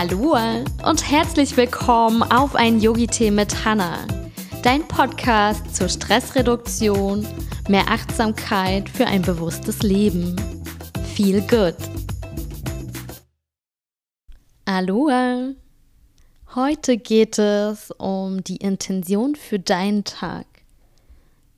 Hallo 0.00 0.36
und 0.84 1.10
herzlich 1.10 1.56
willkommen 1.56 2.22
auf 2.22 2.54
ein 2.54 2.78
Yogi-Tee 2.78 3.32
mit 3.32 3.64
Hanna, 3.64 4.06
dein 4.62 4.86
Podcast 4.86 5.74
zur 5.74 5.88
Stressreduktion, 5.88 7.26
mehr 7.68 7.88
Achtsamkeit 7.88 8.88
für 8.88 9.08
ein 9.08 9.22
bewusstes 9.22 9.82
Leben. 9.82 10.36
Feel 11.16 11.40
good. 11.40 11.74
Aloha! 14.66 15.54
Heute 16.54 16.96
geht 16.96 17.36
es 17.40 17.90
um 17.90 18.44
die 18.44 18.58
Intention 18.58 19.34
für 19.34 19.58
deinen 19.58 20.04
Tag. 20.04 20.46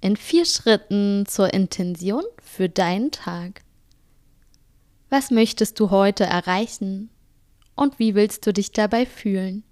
In 0.00 0.16
vier 0.16 0.46
Schritten 0.46 1.26
zur 1.26 1.52
Intention 1.52 2.24
für 2.42 2.70
deinen 2.70 3.10
Tag. 3.10 3.60
Was 5.10 5.30
möchtest 5.30 5.78
du 5.78 5.90
heute 5.90 6.24
erreichen 6.24 7.10
und 7.80 7.98
wie 7.98 8.14
willst 8.14 8.46
du 8.46 8.52
dich 8.52 8.72
dabei 8.72 9.06
fühlen? 9.06 9.64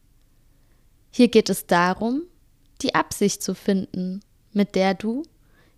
Hier 1.11 1.29
geht 1.29 1.50
es 1.50 1.66
darum, 1.66 2.22
die 2.80 2.94
Absicht 2.94 3.43
zu 3.43 3.54
finden, 3.54 4.21
mit 4.54 4.75
der 4.75 4.94
du 4.94 5.25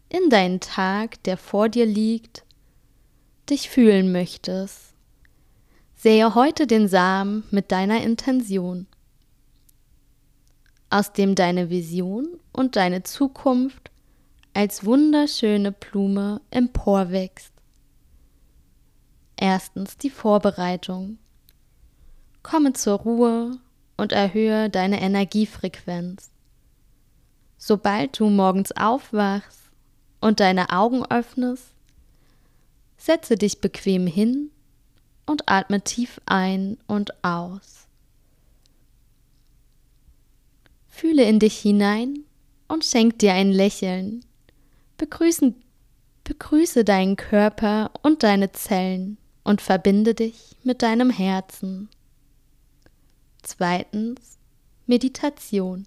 in 0.08 0.30
deinen 0.30 0.60
Tag, 0.60 1.20
der 1.24 1.36
vor 1.36 1.68
dir 1.68 1.86
liegt, 1.86 2.44
dich 3.48 3.68
fühlen 3.68 4.12
möchtest. 4.12 4.94
Sähe 5.96 6.36
heute 6.36 6.68
den 6.68 6.86
Samen 6.86 7.42
mit 7.50 7.72
deiner 7.72 8.00
Intention, 8.00 8.86
aus 10.88 11.12
dem 11.12 11.34
deine 11.34 11.68
Vision 11.68 12.28
und 12.52 12.76
deine 12.76 13.02
Zukunft 13.02 13.90
als 14.54 14.84
wunderschöne 14.84 15.72
Blume 15.72 16.40
emporwächst. 16.50 17.52
Erstens 19.34 19.96
die 19.96 20.10
Vorbereitung. 20.10 21.18
Komme 22.42 22.72
zur 22.72 22.98
Ruhe 22.98 23.58
und 23.96 24.12
erhöhe 24.12 24.70
deine 24.70 25.00
Energiefrequenz. 25.00 26.30
Sobald 27.58 28.18
du 28.18 28.30
morgens 28.30 28.72
aufwachst 28.72 29.60
und 30.20 30.40
deine 30.40 30.70
Augen 30.70 31.04
öffnest, 31.10 31.74
setze 32.96 33.36
dich 33.36 33.60
bequem 33.60 34.06
hin 34.06 34.50
und 35.26 35.48
atme 35.48 35.82
tief 35.82 36.20
ein 36.26 36.78
und 36.86 37.22
aus. 37.22 37.86
Fühle 40.88 41.24
in 41.24 41.38
dich 41.38 41.58
hinein 41.58 42.24
und 42.68 42.84
schenk 42.84 43.18
dir 43.18 43.34
ein 43.34 43.52
Lächeln. 43.52 44.24
Begrüßen, 44.96 45.54
begrüße 46.24 46.84
deinen 46.84 47.16
Körper 47.16 47.90
und 48.02 48.22
deine 48.22 48.52
Zellen 48.52 49.18
und 49.44 49.60
verbinde 49.60 50.14
dich 50.14 50.56
mit 50.62 50.82
deinem 50.82 51.10
Herzen. 51.10 51.88
Zweitens 53.42 54.38
Meditation. 54.86 55.86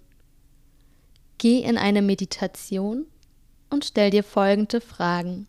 Geh 1.38 1.60
in 1.60 1.78
eine 1.78 2.02
Meditation 2.02 3.06
und 3.70 3.84
stell 3.84 4.10
dir 4.10 4.24
folgende 4.24 4.80
Fragen. 4.80 5.46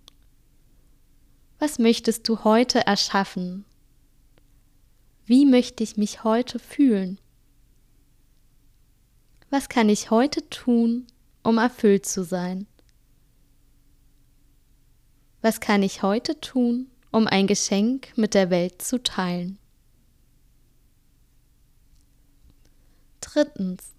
Was 1.59 1.80
möchtest 1.80 2.28
du 2.28 2.44
heute 2.44 2.86
erschaffen? 2.86 3.66
Wie 5.26 5.45
möchte 5.45 5.83
ich 5.83 5.98
mich 5.98 6.23
heute 6.23 6.59
fühlen? 6.59 7.20
Was 9.50 9.70
kann 9.70 9.89
ich 9.89 10.11
heute 10.11 10.50
tun, 10.50 11.08
um 11.44 11.58
erfüllt 11.58 12.06
zu 12.06 12.23
sein? 12.23 12.67
Was 15.42 15.59
kann 15.59 15.83
ich 15.83 16.02
heute 16.02 16.39
tun, 16.39 16.88
um 17.16 17.28
ein 17.28 17.48
Geschenk 17.48 18.09
mit 18.17 18.33
der 18.33 18.50
Welt 18.50 18.81
zu 18.81 19.02
teilen. 19.02 19.58
Drittens. 23.36 23.91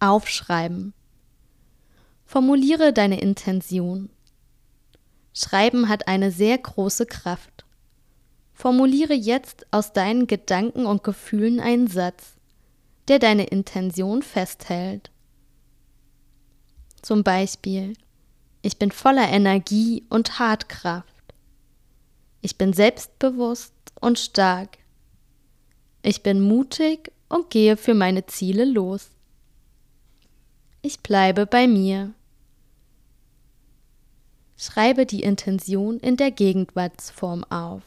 Aufschreiben. 0.00 0.94
Formuliere 2.24 2.94
deine 2.94 3.20
Intention. 3.20 4.08
Schreiben 5.34 5.90
hat 5.90 6.08
eine 6.08 6.30
sehr 6.30 6.56
große 6.56 7.04
Kraft. 7.04 7.66
Formuliere 8.54 9.12
jetzt 9.12 9.66
aus 9.72 9.92
deinen 9.92 10.26
Gedanken 10.26 10.86
und 10.86 11.04
Gefühlen 11.04 11.60
einen 11.60 11.86
Satz, 11.86 12.38
der 13.08 13.18
deine 13.18 13.44
Intention 13.44 14.22
festhält. 14.22 15.10
Zum 17.02 17.24
Beispiel, 17.24 17.92
ich 18.62 18.78
bin 18.78 18.90
voller 18.90 19.28
Energie 19.28 20.06
und 20.08 20.28
Tatkraft. 20.28 21.34
Ich 22.40 22.56
bin 22.56 22.72
selbstbewusst 22.72 23.74
und 24.00 24.18
stark. 24.18 24.78
Ich 26.00 26.22
bin 26.22 26.40
mutig 26.40 27.12
und 27.28 27.50
gehe 27.50 27.76
für 27.76 27.94
meine 27.94 28.26
Ziele 28.26 28.64
los. 28.64 29.10
Ich 30.82 31.00
bleibe 31.00 31.46
bei 31.46 31.66
mir. 31.66 32.14
Schreibe 34.56 35.04
die 35.04 35.22
Intention 35.22 35.98
in 35.98 36.16
der 36.16 36.30
Gegenwartsform 36.30 37.44
auf. 37.44 37.82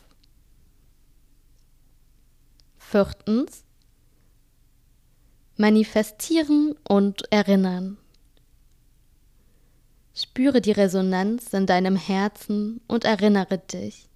Viertens. 2.77 3.63
Manifestieren 5.57 6.75
und 6.88 7.31
erinnern. 7.31 7.97
Spüre 10.13 10.59
die 10.59 10.71
Resonanz 10.71 11.53
in 11.53 11.66
deinem 11.66 11.95
Herzen 11.95 12.81
und 12.88 13.06
erinnere 13.06 13.57
dich. 13.57 14.09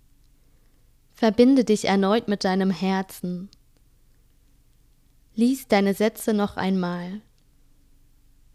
Verbinde 1.13 1.63
dich 1.63 1.85
erneut 1.85 2.28
mit 2.28 2.44
deinem 2.44 2.72
Herzen. 2.72 3.50
Lies 5.43 5.67
deine 5.67 5.93
Sätze 5.93 6.33
noch 6.33 6.55
einmal. 6.55 7.19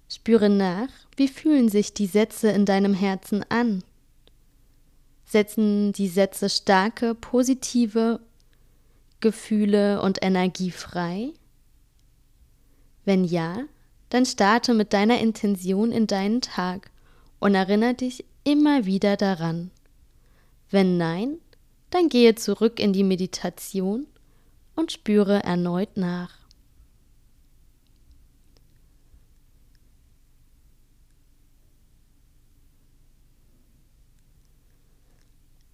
Spüre 0.09 0.49
nach, 0.49 0.89
wie 1.19 1.29
fühlen 1.29 1.69
sich 1.69 1.93
die 1.93 2.07
Sätze 2.07 2.49
in 2.49 2.65
deinem 2.65 2.95
Herzen 2.95 3.45
an. 3.51 3.85
Setzen 5.27 5.93
die 5.93 6.09
Sätze 6.09 6.49
starke, 6.49 7.15
positive 7.15 8.21
Gefühle 9.21 10.01
und 10.01 10.23
Energie 10.23 10.71
frei? 10.71 11.35
Wenn 13.05 13.25
ja, 13.25 13.65
dann 14.09 14.25
starte 14.25 14.73
mit 14.73 14.95
deiner 14.95 15.21
Intention 15.21 15.93
in 15.93 16.07
deinen 16.07 16.41
Tag 16.41 16.91
und 17.39 17.55
erinnere 17.55 17.93
dich 17.97 18.25
immer 18.45 18.87
wieder 18.87 19.19
daran. 19.19 19.73
Wenn 20.71 20.97
nein, 20.97 21.37
dann 21.91 22.09
gehe 22.09 22.35
zurück 22.35 22.81
in 22.81 22.95
die 22.95 23.05
Meditation 23.05 24.07
und 24.75 24.91
spüre 24.91 25.45
erneut 25.45 25.99
nach. 25.99 26.48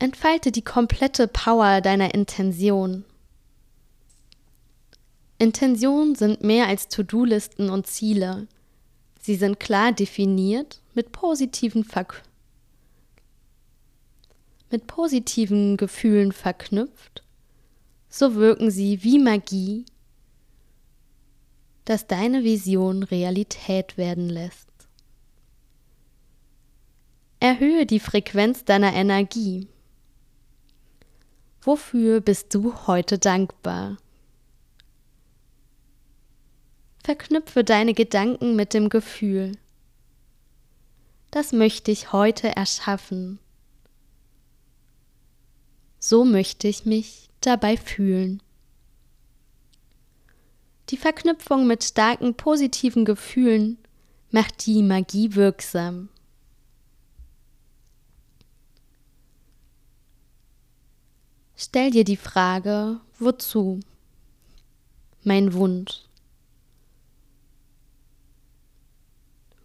Entfalte 0.04 0.53
die 0.53 0.62
komplette 0.62 1.26
Power 1.26 1.81
deiner 1.81 2.15
Intention. 2.15 3.04
Intentionen 5.38 6.15
sind 6.15 6.44
mehr 6.44 6.69
als 6.69 6.88
To-Do-Listen 6.88 7.70
und 7.70 7.87
Ziele. 7.87 8.47
Sie 9.19 9.34
sind 9.34 9.59
klar 9.59 9.93
definiert 9.93 10.82
mit 10.94 11.10
positiven 11.10 11.84
Verknüpfungen 11.84 12.34
mit 14.75 14.88
positiven 14.88 15.76
Gefühlen 15.76 16.32
verknüpft, 16.32 17.22
so 18.09 18.34
wirken 18.34 18.72
sie 18.72 19.04
wie 19.04 19.20
Magie, 19.20 19.84
das 21.84 22.09
deine 22.09 22.43
Vision 22.43 23.04
Realität 23.04 23.97
werden 23.97 24.28
lässt. 24.28 24.69
Erhöhe 27.38 27.87
die 27.87 28.00
Frequenz 28.00 28.64
deiner 28.64 28.93
Energie. 28.94 29.69
Wofür 31.66 32.20
bist 32.20 32.54
du 32.54 32.75
heute 32.86 33.19
dankbar? 33.19 33.97
Verknüpfe 37.02 37.64
deine 37.64 37.94
Gedanken 37.94 38.55
mit 38.55 38.75
dem 38.75 38.90
Gefühl. 38.90 39.52
Das 41.31 41.52
möchte 41.52 41.90
ich 41.90 42.12
heute 42.12 42.55
erschaffen. 42.55 43.38
So 45.99 46.26
möchte 46.26 46.69
ich 46.69 46.84
mich 46.84 47.31
dabei 47.40 47.78
fühlen. 47.78 48.43
Die 50.90 50.99
Verknüpfung 50.99 51.67
mit 51.67 51.82
starken 51.82 52.34
positiven 52.34 53.06
Gefühlen 53.06 53.78
macht 54.31 54.67
die 54.67 54.82
Magie 54.82 55.34
wirksam. 55.34 56.10
Stell 61.66 61.90
dir 61.90 62.05
die 62.05 62.19
Frage, 62.19 63.00
wozu? 63.19 63.81
Mein 65.22 65.55
Wunsch. 65.55 66.02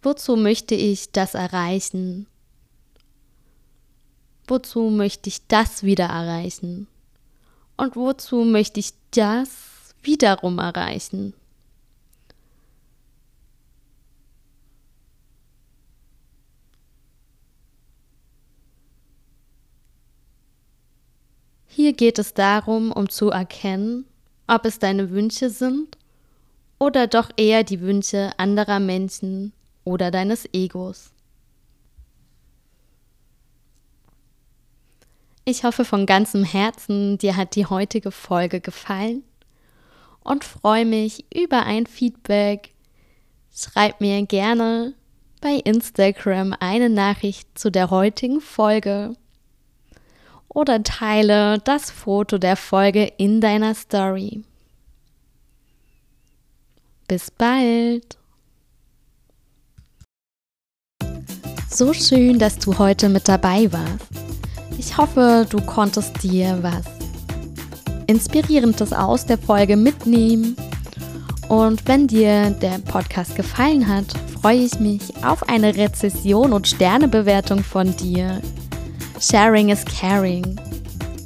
Wozu 0.02 0.36
möchte 0.36 0.74
ich 0.74 1.12
das 1.12 1.34
erreichen? 1.34 2.26
Wozu 4.46 4.88
möchte 4.88 5.28
ich 5.28 5.46
das 5.46 5.82
wieder 5.82 6.06
erreichen? 6.06 6.86
Und 7.76 7.96
wozu 7.96 8.44
möchte 8.44 8.80
ich 8.80 8.94
das 9.10 9.94
wiederum 10.02 10.58
erreichen. 10.58 11.34
Hier 21.80 21.94
geht 21.94 22.18
es 22.18 22.34
darum, 22.34 22.92
um 22.92 23.08
zu 23.08 23.30
erkennen, 23.30 24.04
ob 24.46 24.66
es 24.66 24.78
deine 24.78 25.08
Wünsche 25.08 25.48
sind 25.48 25.96
oder 26.78 27.06
doch 27.06 27.30
eher 27.38 27.64
die 27.64 27.80
Wünsche 27.80 28.32
anderer 28.36 28.80
Menschen 28.80 29.54
oder 29.82 30.10
deines 30.10 30.46
Egos. 30.52 31.10
Ich 35.46 35.64
hoffe 35.64 35.86
von 35.86 36.04
ganzem 36.04 36.44
Herzen, 36.44 37.16
dir 37.16 37.34
hat 37.34 37.56
die 37.56 37.64
heutige 37.64 38.10
Folge 38.10 38.60
gefallen 38.60 39.22
und 40.22 40.44
freue 40.44 40.84
mich 40.84 41.24
über 41.34 41.62
ein 41.62 41.86
Feedback. 41.86 42.74
Schreib 43.56 44.02
mir 44.02 44.26
gerne 44.26 44.92
bei 45.40 45.54
Instagram 45.54 46.54
eine 46.60 46.90
Nachricht 46.90 47.58
zu 47.58 47.70
der 47.70 47.88
heutigen 47.88 48.42
Folge 48.42 49.14
oder 50.52 50.82
teile 50.82 51.58
das 51.60 51.90
Foto 51.90 52.38
der 52.38 52.56
Folge 52.56 53.12
in 53.16 53.40
deiner 53.40 53.74
Story. 53.74 54.42
Bis 57.08 57.30
bald! 57.30 58.18
So 61.68 61.92
schön, 61.92 62.38
dass 62.38 62.58
du 62.58 62.78
heute 62.78 63.08
mit 63.08 63.28
dabei 63.28 63.72
warst. 63.72 64.06
Ich 64.76 64.96
hoffe, 64.96 65.46
du 65.48 65.60
konntest 65.62 66.22
dir 66.22 66.58
was 66.62 66.84
Inspirierendes 68.06 68.92
aus 68.92 69.24
der 69.24 69.38
Folge 69.38 69.76
mitnehmen. 69.76 70.56
Und 71.48 71.86
wenn 71.86 72.08
dir 72.08 72.50
der 72.50 72.78
Podcast 72.78 73.36
gefallen 73.36 73.86
hat, 73.86 74.06
freue 74.40 74.58
ich 74.58 74.80
mich 74.80 75.02
auf 75.24 75.48
eine 75.48 75.76
Rezession 75.76 76.52
und 76.52 76.66
Sternebewertung 76.66 77.62
von 77.62 77.96
dir. 77.96 78.40
Sharing 79.20 79.68
is 79.68 79.84
caring. 79.84 80.58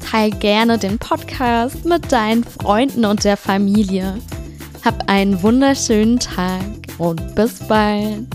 Teil 0.00 0.30
gerne 0.30 0.78
den 0.78 0.98
Podcast 0.98 1.84
mit 1.84 2.10
deinen 2.10 2.42
Freunden 2.42 3.04
und 3.04 3.22
der 3.22 3.36
Familie. 3.36 4.18
Hab 4.84 5.08
einen 5.08 5.40
wunderschönen 5.44 6.18
Tag 6.18 6.64
und 6.98 7.36
bis 7.36 7.60
bald. 7.68 8.26